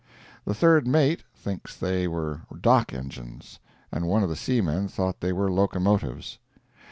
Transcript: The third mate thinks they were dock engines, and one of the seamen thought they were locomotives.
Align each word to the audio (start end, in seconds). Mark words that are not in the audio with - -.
The 0.45 0.55
third 0.55 0.87
mate 0.87 1.23
thinks 1.35 1.77
they 1.77 2.07
were 2.07 2.41
dock 2.59 2.91
engines, 2.91 3.59
and 3.91 4.07
one 4.07 4.23
of 4.23 4.29
the 4.29 4.35
seamen 4.35 4.87
thought 4.87 5.19
they 5.19 5.31
were 5.31 5.51
locomotives. 5.51 6.39